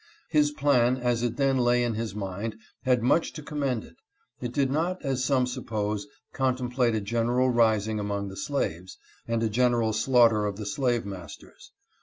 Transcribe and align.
His 0.29 0.49
plan 0.49 0.97
as 0.97 1.21
it 1.21 1.37
then 1.37 1.59
lay 1.59 1.83
in 1.83 1.93
his 1.93 2.15
mind 2.15 2.55
had 2.85 3.03
much 3.03 3.33
to 3.33 3.43
commend 3.43 3.83
it. 3.83 3.97
It 4.41 4.51
did 4.51 4.71
not, 4.71 4.99
as 5.05 5.23
some 5.23 5.45
suppose, 5.45 6.07
contemplate 6.33 6.95
a 6.95 7.01
general 7.01 7.51
rising 7.51 7.99
among 7.99 8.27
the 8.29 8.35
slaves, 8.35 8.97
and 9.27 9.43
a 9.43 9.47
general 9.49 9.93
slaughter 9.93 10.47
of 10.47 10.55
the 10.57 10.65
slave 10.65 11.05
masters. 11.05 11.71